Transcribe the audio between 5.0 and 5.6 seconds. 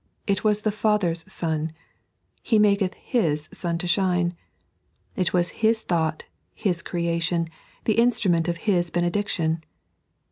It was